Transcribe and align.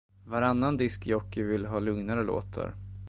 Varannan 0.25 0.77
diskjockey 0.77 1.43
vill 1.43 1.65
ha 1.65 1.79
lugnare 1.79 2.23
låtar. 2.23 2.75